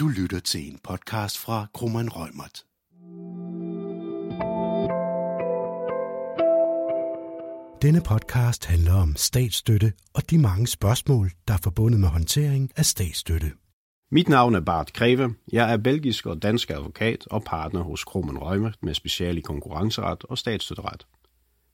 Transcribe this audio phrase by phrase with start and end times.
[0.00, 2.64] Du lytter til en podcast fra Krummeren Rømert.
[7.82, 12.84] Denne podcast handler om statsstøtte og de mange spørgsmål, der er forbundet med håndtering af
[12.84, 13.52] statsstøtte.
[14.10, 15.34] Mit navn er Bart Greve.
[15.52, 20.24] Jeg er belgisk og dansk advokat og partner hos Kroman Rømert med special i konkurrenceret
[20.24, 21.06] og statsstøtteret.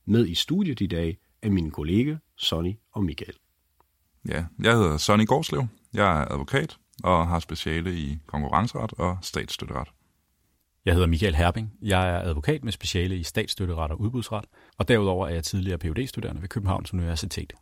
[0.07, 3.37] Med i studiet i dag er mine kolleger Sonny og Michael.
[4.29, 5.67] Ja, jeg hedder Sonny Gårdslev.
[5.95, 9.89] Jeg er advokat og har speciale i konkurrenceret og statsstøtteret.
[10.85, 11.73] Jeg hedder Michael Herbing.
[11.83, 14.45] Jeg er advokat med speciale i statsstøtteret og udbudsret,
[14.79, 17.53] og derudover er jeg tidligere phd studerende ved Københavns Universitet.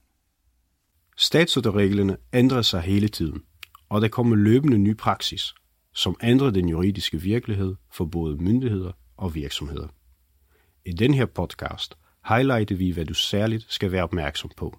[1.16, 3.42] Statsstøttereglerne ændrer sig hele tiden,
[3.88, 5.54] og der kommer løbende ny praksis,
[5.94, 9.88] som ændrer den juridiske virkelighed for både myndigheder og virksomheder.
[10.86, 11.94] I den her podcast
[12.28, 14.78] highlighter vi, hvad du særligt skal være opmærksom på,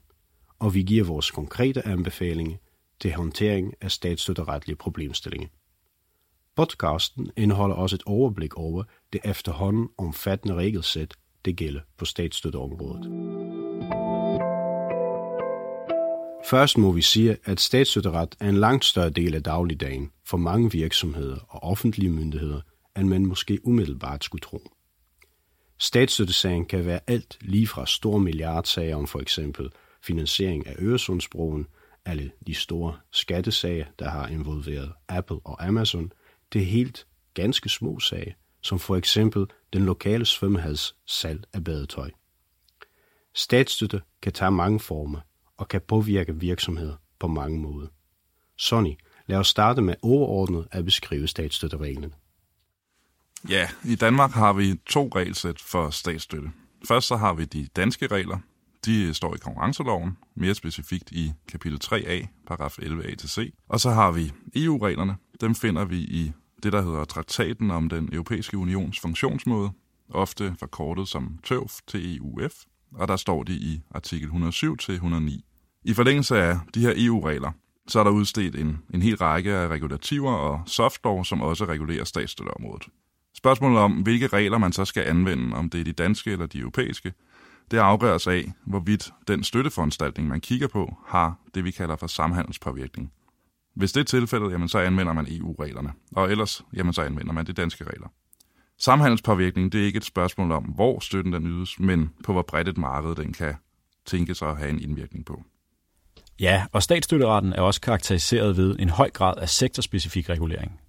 [0.60, 2.58] og vi giver vores konkrete anbefalinger
[3.00, 5.48] til håndtering af statsstøtteretlige problemstillinger.
[6.56, 11.14] Podcasten indeholder også et overblik over det efterhånden omfattende regelsæt,
[11.46, 13.06] det gælder på statsstøtteområdet.
[16.50, 20.72] Først må vi sige, at statsstøtteret er en langt større del af dagligdagen for mange
[20.72, 22.62] virksomheder og offentlige myndigheder,
[22.98, 24.72] end man måske umiddelbart skulle tro.
[25.78, 29.70] Statsstøttesagen kan være alt lige fra store milliardsager om for eksempel
[30.02, 31.68] finansiering af Øresundsbroen,
[32.06, 36.12] alle de store skattesager, der har involveret Apple og Amazon,
[36.54, 42.12] det er helt ganske små sager, som for eksempel den lokale svømmehals salg af badetøj.
[43.34, 45.20] Statsstøtte kan tage mange former
[45.58, 47.88] og kan påvirke virksomheder på mange måder.
[48.58, 48.94] Sonny,
[49.28, 52.14] lad os starte med overordnet at beskrive statsstøttereglerne.
[53.50, 56.52] Ja, i Danmark har vi to regelsæt for statsstøtte.
[56.88, 58.40] Først så har vi de danske regler.
[58.86, 63.54] De står i konkurrenceloven, mere specifikt i kapitel 3a, paragraf 11a til c.
[63.70, 65.16] Og så har vi EU-reglerne.
[65.42, 66.32] Dem finder vi i
[66.64, 69.70] det, der hedder Traktaten om den europæiske unions funktionsmåde,
[70.10, 72.54] ofte forkortet som TØF til EUF,
[72.96, 75.46] og der står de i artikel 107 til 109.
[75.84, 77.52] I forlængelse af de her EU-regler,
[77.88, 82.04] så er der udstedt en, en hel række af regulativer og softlov, som også regulerer
[82.04, 82.88] statsstøtteområdet.
[83.36, 86.60] Spørgsmålet om, hvilke regler man så skal anvende, om det er de danske eller de
[86.60, 87.14] europæiske,
[87.72, 93.12] det afgøres af, hvorvidt den støtteforanstaltning, man kigger på, har det, vi kalder for samhandelspåvirkning.
[93.76, 97.48] Hvis det er tilfældet, jamen, så anvender man EU-reglerne, og ellers jamen, så anvender man
[97.48, 98.08] de danske regler.
[98.80, 102.68] Samhandelspåvirkning det er ikke et spørgsmål om, hvor støtten den ydes, men på hvor bredt
[102.68, 103.56] et marked den kan
[104.06, 105.44] tænke sig at have en indvirkning på.
[106.40, 110.80] Ja, og statsstøtteretten er også karakteriseret ved en høj grad af sektorspecifik regulering.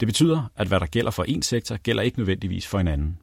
[0.00, 3.18] Det betyder, at hvad der gælder for en sektor, gælder ikke nødvendigvis for en anden.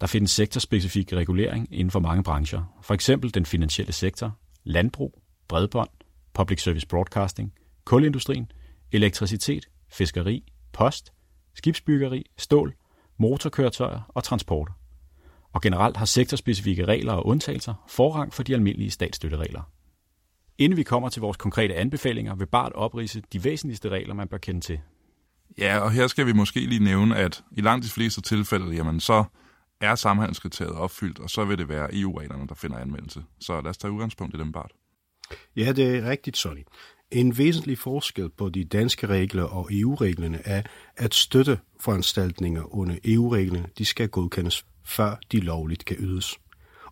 [0.00, 5.90] Der findes sektorspecifik regulering inden for mange brancher, for eksempel den finansielle sektor, landbrug, bredbånd,
[6.34, 7.52] public service broadcasting,
[7.84, 8.52] kulindustrien,
[8.92, 11.12] elektricitet, fiskeri, post,
[11.54, 12.74] skibsbyggeri, stål,
[13.18, 14.70] motorkøretøjer og transport.
[15.52, 19.70] Og generelt har sektorspecifikke regler og undtagelser forrang for de almindelige statsstøtteregler.
[20.58, 24.38] Inden vi kommer til vores konkrete anbefalinger, vil Bart oprise de væsentligste regler, man bør
[24.38, 24.80] kende til.
[25.58, 29.00] Ja, og her skal vi måske lige nævne, at i langt de fleste tilfælde, jamen
[29.00, 29.24] så
[29.80, 33.22] er samhandelskriteriet opfyldt, og så vil det være EU-reglerne, der finder anvendelse.
[33.40, 34.72] Så lad os tage udgangspunkt i dem, Bart.
[35.56, 36.64] Ja, det er rigtigt, Sonny.
[37.10, 40.62] En væsentlig forskel på de danske regler og EU-reglerne er,
[40.96, 46.38] at støtteforanstaltninger under EU-reglerne de skal godkendes, før de lovligt kan ydes.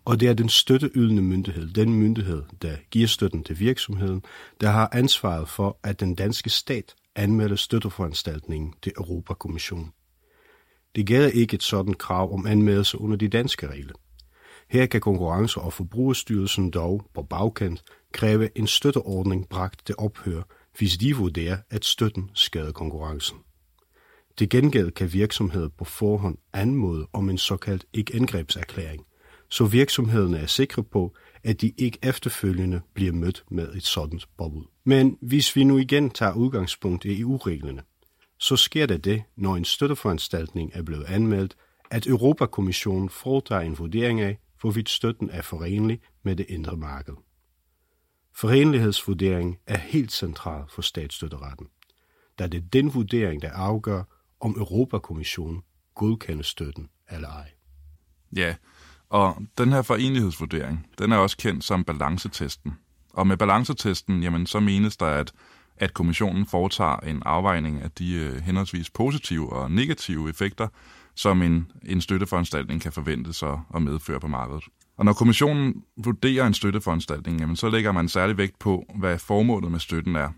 [0.05, 4.23] Og det er den støtteydende myndighed, den myndighed, der giver støtten til virksomheden,
[4.61, 9.91] der har ansvaret for, at den danske stat anmelder støtteforanstaltningen til Europakommissionen.
[10.95, 13.93] Det gælder ikke et sådan krav om anmeldelse under de danske regler.
[14.69, 17.83] Her kan Konkurrence- og Forbrugerstyrelsen dog på bagkant
[18.13, 20.41] kræve en støtteordning bragt til ophør,
[20.77, 23.37] hvis de vurderer, at støtten skader konkurrencen.
[24.37, 29.05] Til gengæld kan virksomheder på forhånd anmode om en såkaldt ikke-angrebserklæring,
[29.49, 34.65] så virksomhederne er sikre på, at de ikke efterfølgende bliver mødt med et sådan påbud.
[34.85, 37.81] Men hvis vi nu igen tager udgangspunkt i EU-reglerne,
[38.39, 41.55] så sker det det, når en støtteforanstaltning er blevet anmeldt,
[41.91, 47.13] at Europakommissionen foretager en vurdering af, hvorvidt støtten er forenlig med det indre marked.
[48.35, 51.67] Forenlighedsvurdering er helt central for statsstøtteretten,
[52.39, 54.03] da det er den vurdering, der afgør,
[54.39, 55.61] om Europakommissionen
[55.95, 57.51] godkender støtten eller ej.
[58.35, 58.55] Ja,
[59.09, 62.73] og den her forenlighedsvurdering, den er også kendt som balancetesten.
[63.13, 65.33] Og med balancetesten, jamen, så menes der, at,
[65.79, 70.67] at kommissionen foretager en afvejning af de øh, henholdsvis positive og negative effekter,
[71.15, 74.63] som en, en støtteforanstaltning kan forventes at, at medføre på markedet.
[74.97, 79.71] Og når kommissionen vurderer en støtteforanstaltning, jamen, så lægger man særlig vægt på, hvad formålet
[79.71, 80.29] med støtten er.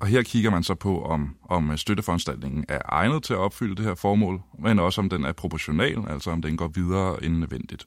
[0.00, 3.84] Og her kigger man så på, om, om støtteforanstaltningen er egnet til at opfylde det
[3.84, 7.86] her formål, men også om den er proportional, altså om den går videre end nødvendigt.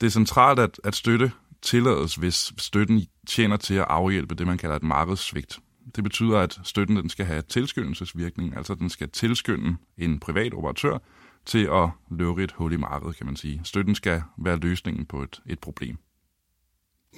[0.00, 1.32] Det er centralt, at, at støtte
[1.62, 5.58] tillades, hvis støtten tjener til at afhjælpe det, man kalder et markedssvigt.
[5.96, 10.98] Det betyder, at støtten den skal have tilskyndelsesvirkning, altså den skal tilskynde en privat operatør
[11.46, 13.60] til at løbe et hul i markedet, kan man sige.
[13.64, 15.98] Støtten skal være løsningen på et, et problem.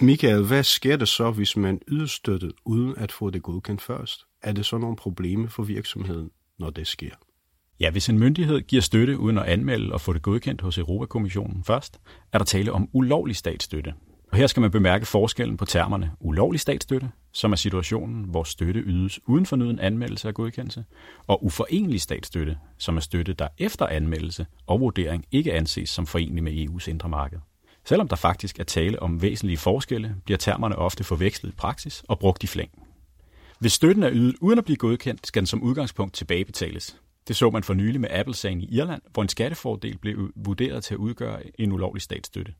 [0.00, 4.26] Michael, hvad sker der så, hvis man yder støtte uden at få det godkendt først?
[4.42, 7.10] Er det så nogle problemer for virksomheden, når det sker?
[7.80, 11.64] Ja, hvis en myndighed giver støtte uden at anmelde og få det godkendt hos Europakommissionen
[11.64, 12.00] først,
[12.32, 13.94] er der tale om ulovlig statsstøtte.
[14.32, 18.80] Og her skal man bemærke forskellen på termerne ulovlig statsstøtte, som er situationen, hvor støtte
[18.80, 20.84] ydes uden fornyet anmeldelse og godkendelse,
[21.26, 26.42] og uforenelig statsstøtte, som er støtte, der efter anmeldelse og vurdering ikke anses som forenelig
[26.44, 27.38] med EU's indre marked.
[27.84, 32.18] Selvom der faktisk er tale om væsentlige forskelle, bliver termerne ofte forvekslet i praksis og
[32.18, 32.70] brugt i flæng.
[33.58, 37.00] Hvis støtten er ydet uden at blive godkendt, skal den som udgangspunkt tilbagebetales.
[37.28, 40.94] Det så man for nylig med Apple-sagen i Irland, hvor en skattefordel blev vurderet til
[40.94, 42.52] at udgøre en ulovlig statsstøtte.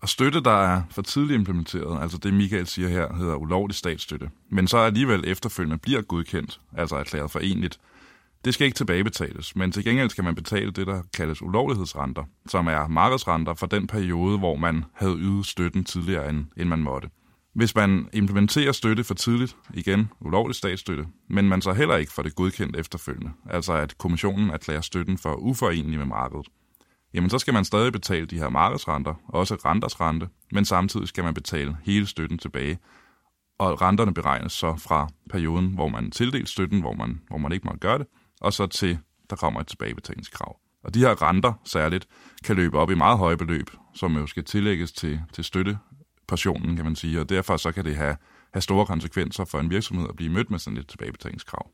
[0.00, 4.30] Og støtte, der er for tidligt implementeret, altså det Michael siger her, hedder ulovlig statsstøtte,
[4.50, 7.78] men så alligevel efterfølgende bliver godkendt, altså erklæret forenligt,
[8.44, 12.66] det skal ikke tilbagebetales, men til gengæld skal man betale det, der kaldes ulovlighedsrenter, som
[12.66, 17.08] er markedsrenter for den periode, hvor man havde ydet støtten tidligere, end, end man måtte.
[17.54, 22.22] Hvis man implementerer støtte for tidligt, igen ulovlig statsstøtte, men man så heller ikke får
[22.22, 26.46] det godkendt efterfølgende, altså at kommissionen erklærer støtten for uforenelig med markedet,
[27.18, 31.24] jamen så skal man stadig betale de her markedsrenter, også renters rente, men samtidig skal
[31.24, 32.78] man betale hele støtten tilbage.
[33.58, 37.66] Og renterne beregnes så fra perioden, hvor man tildelte støtten, hvor man, hvor man ikke
[37.66, 38.06] må gøre det,
[38.40, 38.98] og så til,
[39.30, 40.56] der kommer et tilbagebetalingskrav.
[40.84, 42.08] Og de her renter særligt
[42.44, 46.84] kan løbe op i meget høje beløb, som jo skal tillægges til, til støtteportionen, kan
[46.84, 48.16] man sige, og derfor så kan det have,
[48.52, 51.70] have store konsekvenser for en virksomhed at blive mødt med sådan et tilbagebetalingskrav.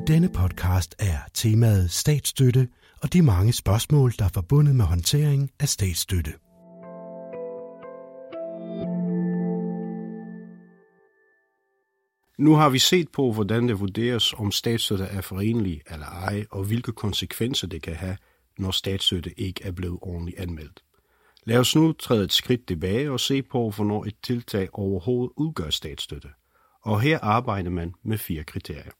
[0.00, 2.68] I denne podcast er temaet statsstøtte
[3.02, 6.32] og de mange spørgsmål, der er forbundet med håndtering af statsstøtte.
[12.38, 16.64] Nu har vi set på, hvordan det vurderes, om statsstøtte er forenlig eller ej, og
[16.64, 18.16] hvilke konsekvenser det kan have,
[18.58, 20.82] når statsstøtte ikke er blevet ordentligt anmeldt.
[21.44, 25.70] Lad os nu træde et skridt tilbage og se på, hvornår et tiltag overhovedet udgør
[25.70, 26.28] statsstøtte.
[26.82, 28.90] Og her arbejder man med fire kriterier.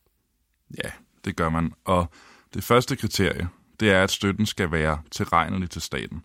[0.85, 0.91] Ja,
[1.25, 1.73] det gør man.
[1.85, 2.11] Og
[2.55, 3.49] det første kriterie,
[3.81, 6.23] det er, at støtten skal være tilregnelig til staten.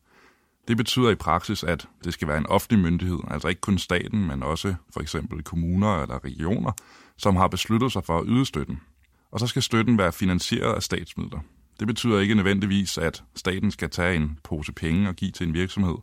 [0.67, 4.27] Det betyder i praksis, at det skal være en offentlig myndighed, altså ikke kun staten,
[4.27, 6.71] men også for eksempel kommuner eller regioner,
[7.17, 8.81] som har besluttet sig for at yde støtten.
[9.31, 11.39] Og så skal støtten være finansieret af statsmidler.
[11.79, 15.53] Det betyder ikke nødvendigvis, at staten skal tage en pose penge og give til en
[15.53, 15.95] virksomhed.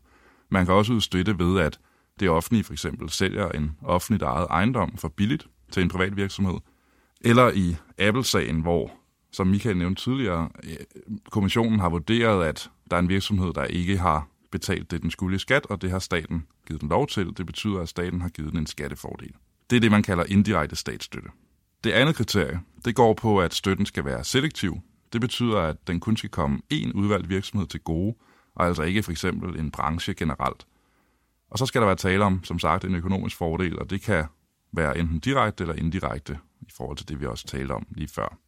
[0.49, 1.79] Man kan også yde støtte ved, at
[2.21, 6.55] det offentlige for eksempel sælger en offentligt ejet ejendom for billigt til en privat virksomhed,
[7.25, 8.91] eller i Apple-sagen, hvor,
[9.33, 10.77] som Michael nævnte tidligere, øh,
[11.31, 15.37] kommissionen har vurderet, at der er en virksomhed, der ikke har betalt det, den skulle
[15.37, 17.37] i skat, og det har staten givet den lov til.
[17.37, 19.33] Det betyder, at staten har givet den en skattefordel.
[19.71, 21.29] Det er det, man kalder indirekte statsstøtte.
[21.85, 24.81] Det andet kriterie, det går på, at støtten skal være selektiv.
[25.13, 28.15] Det betyder, at den kun skal komme én udvalgt virksomhed til gode,
[28.55, 30.67] og altså ikke for eksempel en branche generelt.
[31.51, 34.25] Og så skal der være tale om, som sagt, en økonomisk fordel, og det kan
[34.73, 38.39] være enten direkte eller indirekte i forhold til det, vi også talte om lige før.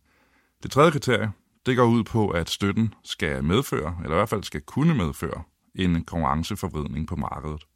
[0.62, 1.32] Det tredje kriterie,
[1.66, 5.42] det går ud på, at støtten skal medføre, eller i hvert fald skal kunne medføre,
[5.74, 7.66] en konkurrenceforvridning på markedet.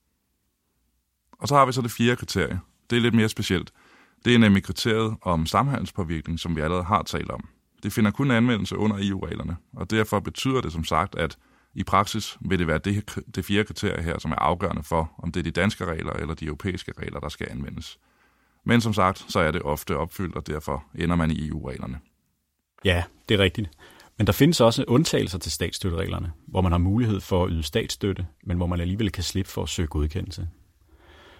[1.38, 2.60] Og så har vi så det fjerde kriterie.
[2.90, 3.72] Det er lidt mere specielt.
[4.24, 7.48] Det er nemlig kriteriet om samhandelspåvirkning, som vi allerede har talt om.
[7.82, 11.38] Det finder kun anvendelse under EU-reglerne, og derfor betyder det som sagt, at
[11.74, 15.32] i praksis vil det være det, det fjerde kriterie her, som er afgørende for, om
[15.32, 17.98] det er de danske regler eller de europæiske regler, der skal anvendes.
[18.64, 21.98] Men som sagt, så er det ofte opfyldt, og derfor ender man i EU-reglerne.
[22.84, 23.70] Ja, det er rigtigt.
[24.18, 28.26] Men der findes også undtagelser til statsstøttereglerne, hvor man har mulighed for at yde statsstøtte,
[28.44, 30.48] men hvor man alligevel kan slippe for at søge godkendelse.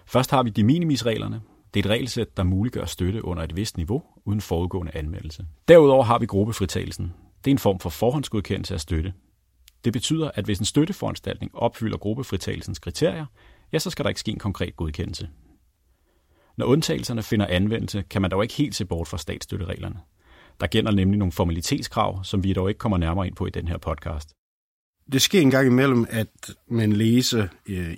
[0.07, 1.41] Først har vi de minimisreglerne.
[1.75, 5.47] Det er et regelsæt, der muliggør støtte under et vist niveau, uden forudgående anmeldelse.
[5.69, 7.15] Derudover har vi gruppefritagelsen.
[7.45, 9.13] Det er en form for forhåndsgodkendelse af støtte.
[9.85, 13.27] Det betyder, at hvis en støtteforanstaltning opfylder gruppefritagelsens kriterier,
[13.73, 15.29] ja, så skal der ikke ske en konkret godkendelse.
[16.59, 19.97] Når undtagelserne finder anvendelse, kan man dog ikke helt se bort fra statsstøttereglerne.
[20.61, 23.69] Der gælder nemlig nogle formalitetskrav, som vi dog ikke kommer nærmere ind på i den
[23.69, 24.29] her podcast.
[25.13, 26.29] Det sker en gang imellem, at
[26.71, 27.49] man læser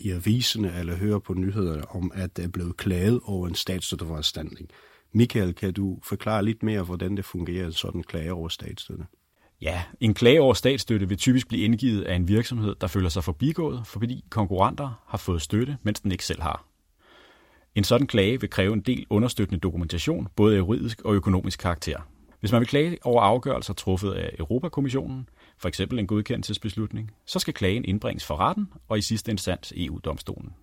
[0.01, 4.69] i aviserne eller hører på nyhederne om, at der er blevet klaget over en statsstøtteforanstaltning.
[5.15, 9.05] Michael, kan du forklare lidt mere, hvordan det fungerer, en sådan klage over statsstøtte?
[9.63, 13.25] Ja, en klage over statsstøtte vil typisk blive indgivet af en virksomhed, der føler sig
[13.25, 16.70] forbigået, fordi konkurrenter har fået støtte, mens den ikke selv har.
[17.75, 21.99] En sådan klage vil kræve en del understøttende dokumentation, både juridisk og økonomisk karakter.
[22.41, 27.55] Hvis man vil klage over afgørelser truffet af Europakommissionen, for eksempel en godkendelsesbeslutning, så skal
[27.55, 30.55] klagen indbringes for retten og i sidste instans EU-domstolen.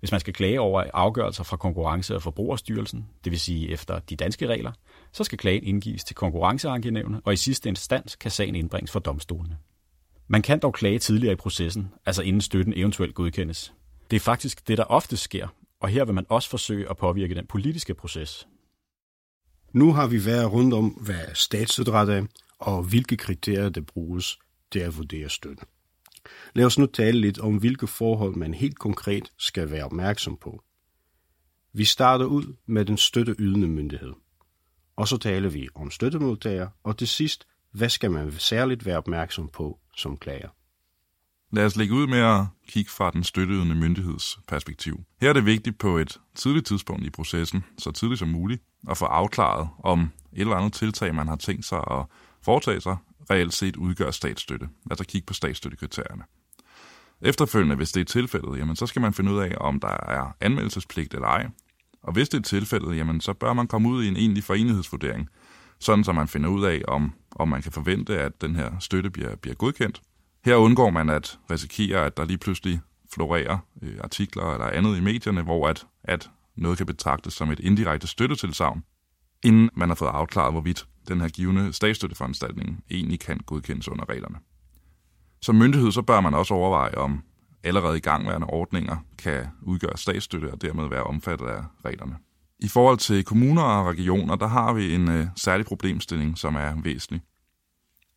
[0.00, 4.16] Hvis man skal klage over afgørelser fra Konkurrence- og Forbrugerstyrelsen, det vil sige efter de
[4.16, 4.72] danske regler,
[5.12, 9.56] så skal klagen indgives til konkurrenceankenævne, og i sidste instans kan sagen indbringes for domstolene.
[10.28, 13.72] Man kan dog klage tidligere i processen, altså inden støtten eventuelt godkendes.
[14.10, 15.48] Det er faktisk det, der ofte sker,
[15.82, 18.48] og her vil man også forsøge at påvirke den politiske proces.
[19.72, 22.26] Nu har vi været rundt om, hvad statsstøtteret er,
[22.58, 24.38] og hvilke kriterier der bruges
[24.72, 25.66] til at vurdere støtten.
[26.54, 30.62] Lad os nu tale lidt om, hvilke forhold man helt konkret skal være opmærksom på.
[31.72, 34.12] Vi starter ud med den støtteydende myndighed.
[34.96, 39.48] Og så taler vi om støttemodtager, og til sidst, hvad skal man særligt være opmærksom
[39.48, 40.48] på som klager.
[41.54, 45.04] Lad os lægge ud med at kigge fra den støttede myndigheds perspektiv.
[45.20, 48.96] Her er det vigtigt på et tidligt tidspunkt i processen, så tidligt som muligt, at
[48.96, 50.00] få afklaret, om
[50.32, 52.06] et eller andet tiltag, man har tænkt sig at
[52.42, 52.96] foretage sig,
[53.30, 54.68] reelt set udgør statsstøtte.
[54.90, 56.22] Altså kigge på statsstøttekriterierne.
[57.20, 60.36] Efterfølgende, hvis det er tilfældet, jamen, så skal man finde ud af, om der er
[60.40, 61.48] anmeldelsespligt eller ej.
[62.02, 65.28] Og hvis det er tilfældet, jamen, så bør man komme ud i en egentlig forenighedsvurdering,
[65.78, 69.10] sådan så man finder ud af, om, om man kan forvente, at den her støtte
[69.10, 70.02] bliver, bliver godkendt.
[70.44, 72.80] Her undgår man at risikere, at der lige pludselig
[73.12, 77.60] florerer øh, artikler eller andet i medierne, hvor at, at noget kan betragtes som et
[77.60, 78.84] indirekte støttetilsavn,
[79.44, 84.38] inden man har fået afklaret, hvorvidt den her givende statsstøtteforanstaltning egentlig kan godkendes under reglerne.
[85.42, 87.22] Som myndighed så bør man også overveje, om
[87.64, 92.16] allerede i gangværende ordninger kan udgøre statsstøtte og dermed være omfattet af reglerne.
[92.58, 96.82] I forhold til kommuner og regioner, der har vi en øh, særlig problemstilling, som er
[96.82, 97.22] væsentlig.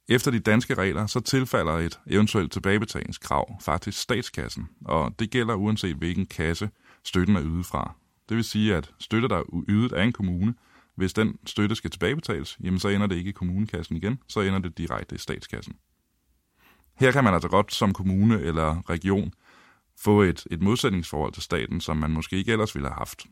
[0.07, 5.95] Efter de danske regler, så tilfalder et eventuelt tilbagebetalingskrav faktisk statskassen, og det gælder uanset
[5.95, 6.69] hvilken kasse
[7.03, 7.95] støtten er ydet fra.
[8.29, 10.53] Det vil sige, at støtte, der er ydet af en kommune,
[10.95, 14.59] hvis den støtte skal tilbagebetales, jamen så ender det ikke i kommunekassen igen, så ender
[14.59, 15.75] det direkte i statskassen.
[16.95, 19.33] Her kan man altså godt som kommune eller region
[19.99, 23.25] få et, et modsætningsforhold til staten, som man måske ikke ellers ville have haft.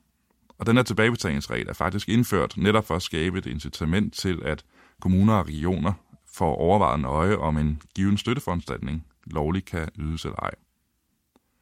[0.57, 4.65] Og den her tilbagebetalingsregel er faktisk indført netop for at skabe et incitament til, at
[5.01, 5.93] kommuner og regioner
[6.35, 10.51] får overvejet nøje, om en given støtteforanstaltning lovligt kan ydes eller ej.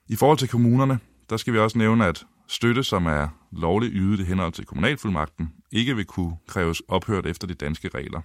[0.07, 0.99] I forhold til kommunerne,
[1.29, 5.53] der skal vi også nævne, at støtte, som er lovligt ydet i henhold til kommunalfuldmagten,
[5.71, 8.21] ikke vil kunne kræves ophørt efter de danske regler.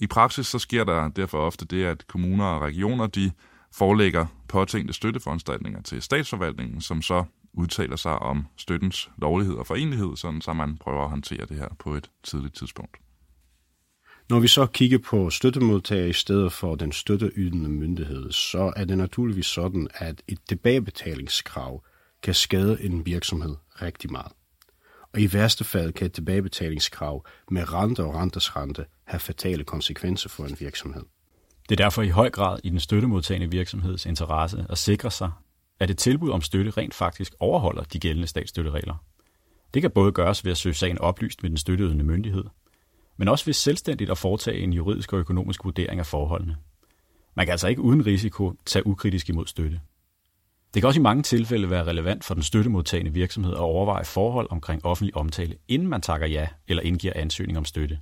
[0.00, 3.30] I praksis så sker der derfor ofte det, at kommuner og regioner de
[3.72, 10.40] forelægger påtænkte støtteforanstaltninger til statsforvaltningen, som så udtaler sig om støttens lovlighed og forenlighed, sådan
[10.40, 13.01] så man prøver at håndtere det her på et tidligt tidspunkt.
[14.32, 18.98] Når vi så kigger på støttemodtager i stedet for den støtteydende myndighed, så er det
[18.98, 21.84] naturligvis sådan, at et tilbagebetalingskrav
[22.22, 24.32] kan skade en virksomhed rigtig meget.
[25.12, 30.28] Og i værste fald kan et tilbagebetalingskrav med rente og renters rente have fatale konsekvenser
[30.28, 31.02] for en virksomhed.
[31.68, 35.30] Det er derfor i høj grad i den støttemodtagende virksomheds interesse at sikre sig,
[35.80, 39.04] at et tilbud om støtte rent faktisk overholder de gældende statsstøtteregler.
[39.74, 42.44] Det kan både gøres ved at søge sagen oplyst med den støtteydende myndighed,
[43.16, 46.56] men også ved selvstændigt at foretage en juridisk og økonomisk vurdering af forholdene.
[47.34, 49.80] Man kan altså ikke uden risiko tage ukritisk imod støtte.
[50.74, 54.46] Det kan også i mange tilfælde være relevant for den støttemodtagende virksomhed at overveje forhold
[54.50, 57.98] omkring offentlig omtale, inden man takker ja eller indgiver ansøgning om støtte.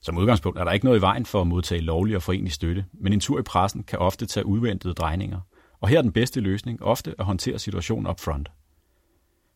[0.00, 2.84] Som udgangspunkt er der ikke noget i vejen for at modtage lovlig og forenlig støtte,
[2.92, 5.40] men en tur i pressen kan ofte tage udventede drejninger,
[5.80, 8.48] og her er den bedste løsning ofte at håndtere situationen up front.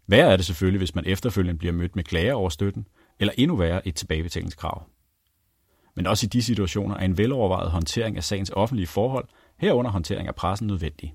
[0.07, 2.87] Værre er det selvfølgelig, hvis man efterfølgende bliver mødt med klager over støtten,
[3.23, 4.87] eller endnu værre et tilbagebetalingskrav.
[5.97, 10.29] Men også i de situationer er en velovervejet håndtering af sagens offentlige forhold, herunder håndtering
[10.29, 11.15] af pressen nødvendig.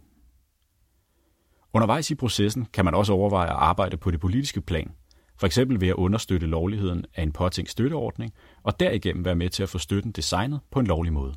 [1.73, 4.91] Undervejs i processen kan man også overveje at arbejde på det politiske plan,
[5.39, 8.33] for eksempel ved at understøtte lovligheden af en påtænkt støtteordning,
[8.63, 11.33] og derigennem være med til at få støtten designet på en lovlig måde.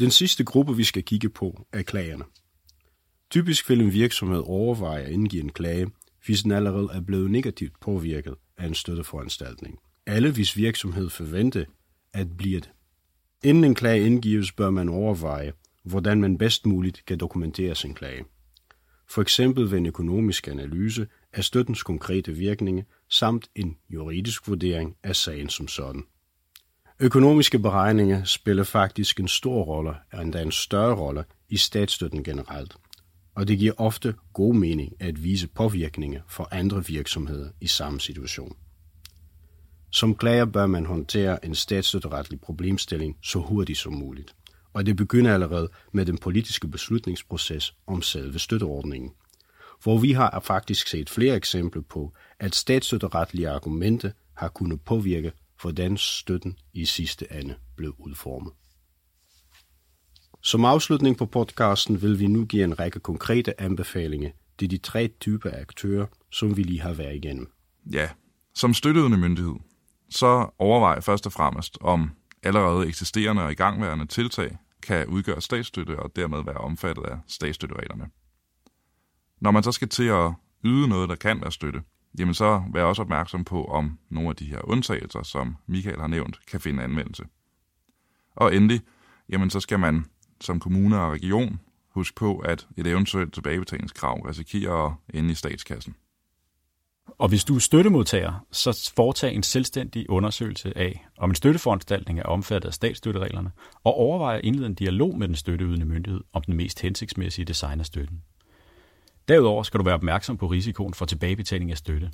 [0.00, 2.24] Den sidste gruppe, vi skal kigge på, er klagerne.
[3.30, 5.86] Typisk vil en virksomhed overveje at indgive en klage,
[6.26, 9.78] hvis den allerede er blevet negativt påvirket af en støtteforanstaltning.
[10.08, 11.66] Alle hvis virksomhed forvente
[12.12, 12.70] at blive det.
[13.44, 15.52] Inden en klage indgives, bør man overveje,
[15.84, 18.24] hvordan man bedst muligt kan dokumentere sin klage
[19.08, 25.16] for eksempel ved en økonomisk analyse af støttens konkrete virkninger samt en juridisk vurdering af
[25.16, 26.04] sagen som sådan.
[27.00, 32.76] Økonomiske beregninger spiller faktisk en stor rolle, og endda en større rolle, i statsstøtten generelt,
[33.34, 38.56] og det giver ofte god mening at vise påvirkninger for andre virksomheder i samme situation.
[39.90, 44.34] Som klager bør man håndtere en statsstøtteretlig problemstilling så hurtigt som muligt.
[44.72, 49.10] Og det begynder allerede med den politiske beslutningsproces om selve støtteordningen.
[49.82, 55.96] Hvor vi har faktisk set flere eksempler på, at statsstøtteretlige argumenter har kunnet påvirke, hvordan
[55.96, 58.52] støtten i sidste ende blev udformet.
[60.42, 65.08] Som afslutning på podcasten vil vi nu give en række konkrete anbefalinger til de tre
[65.20, 67.50] typer af aktører, som vi lige har været igennem.
[67.92, 68.08] Ja,
[68.54, 69.54] som støttende myndighed,
[70.10, 72.10] så overvej først og fremmest, om
[72.42, 78.08] allerede eksisterende og igangværende tiltag kan udgøre statsstøtte og dermed være omfattet af statsstøttereglerne.
[79.40, 80.32] Når man så skal til at
[80.64, 81.82] yde noget, der kan være støtte,
[82.18, 86.06] jamen så vær også opmærksom på, om nogle af de her undtagelser, som Michael har
[86.06, 87.24] nævnt, kan finde anvendelse.
[88.36, 88.80] Og endelig,
[89.28, 90.06] jamen så skal man
[90.40, 95.94] som kommune og region huske på, at et eventuelt tilbagebetalingskrav risikerer at ende i statskassen.
[97.18, 102.22] Og hvis du er støttemodtager, så foretag en selvstændig undersøgelse af, om en støtteforanstaltning er
[102.22, 103.50] omfattet af statsstøttereglerne,
[103.84, 107.80] og overvej at indlede en dialog med den støtteydende myndighed om den mest hensigtsmæssige design
[107.80, 108.22] af støtten.
[109.28, 112.10] Derudover skal du være opmærksom på risikoen for tilbagebetaling af støtte.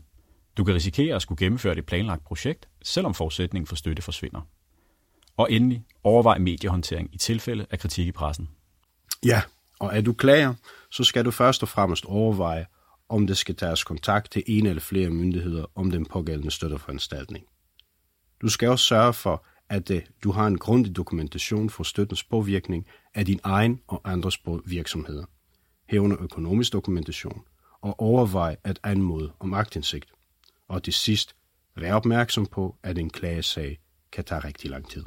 [0.56, 4.40] Du kan risikere at skulle gennemføre det planlagt projekt, selvom forudsætningen for støtte forsvinder.
[5.36, 8.48] Og endelig overvej mediehåndtering i tilfælde af kritik i pressen.
[9.24, 9.42] Ja,
[9.80, 10.54] og er du klager,
[10.90, 12.66] så skal du først og fremmest overveje,
[13.14, 17.44] om det skal tages kontakt til en eller flere myndigheder om den pågældende støtteforanstaltning.
[18.40, 22.86] Du skal også sørge for, at øh, du har en grundig dokumentation for støttens påvirkning
[23.14, 25.24] af din egen og andres virksomheder,
[25.88, 27.42] herunder økonomisk dokumentation,
[27.80, 30.06] og overvej at anmode om agtindsigt.
[30.68, 31.36] Og til sidst,
[31.76, 33.78] vær opmærksom på, at en klagesag
[34.12, 35.04] kan tage rigtig lang tid.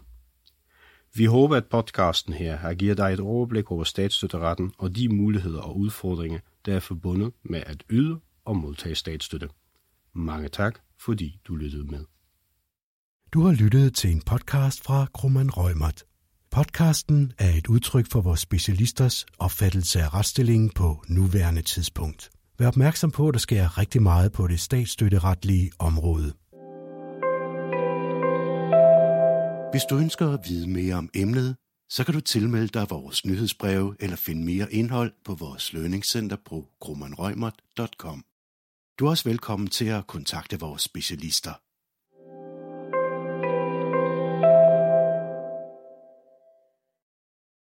[1.16, 5.62] Vi håber, at podcasten her har givet dig et overblik over statsstøtteretten og de muligheder
[5.62, 9.50] og udfordringer, der er forbundet med at yde og modtage statsstøtte.
[10.14, 12.06] Mange tak, fordi du lyttede med.
[13.34, 16.04] Du har lyttet til en podcast fra Krumman Rømert.
[16.52, 22.30] Podcasten er et udtryk for vores specialisters opfattelse af retsstillingen på nuværende tidspunkt.
[22.60, 26.34] Vær opmærksom på, at der sker rigtig meget på det statsstøtteretlige område.
[29.72, 31.56] Hvis du ønsker at vide mere om emnet,
[31.90, 36.68] så kan du tilmelde dig vores nyhedsbreve eller finde mere indhold på vores lønningscenter på
[36.80, 38.26] grummanrøgmert.com.
[39.00, 41.54] Du er også velkommen til at kontakte vores specialister.